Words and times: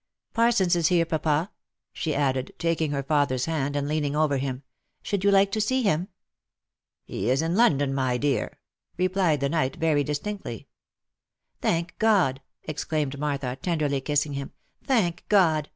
—Parsons 0.33 0.75
is 0.75 0.87
here, 0.87 1.05
papa," 1.05 1.51
she 1.93 2.15
added, 2.15 2.55
taking 2.57 2.89
her 2.89 3.03
father's 3.03 3.45
hand, 3.45 3.75
and 3.75 3.87
leaning 3.87 4.15
over 4.15 4.37
him 4.37 4.63
—"should 5.03 5.23
you 5.23 5.29
like 5.29 5.51
to 5.51 5.61
see 5.61 5.83
him?" 5.83 6.07
"He 7.03 7.29
is 7.29 7.43
in 7.43 7.55
London, 7.55 7.93
my 7.93 8.17
dear," 8.17 8.59
replied 8.97 9.41
the 9.41 9.49
knight 9.49 9.75
very 9.75 10.03
distinctly." 10.03 10.67
Thank 11.61 11.99
God!" 11.99 12.41
exclaimed 12.63 13.19
Martha, 13.19 13.57
tenderly 13.61 14.01
kissing 14.01 14.33
him 14.33 14.53
—"Thank 14.87 15.23
God 15.29 15.69